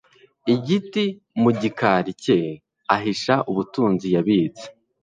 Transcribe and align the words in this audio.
Igiti 0.53 1.05
mu 1.41 1.49
gikari 1.61 2.11
cye 2.23 2.39
ahisha 2.95 3.35
ubutunzi 3.49 4.07
yabitse 4.15 4.65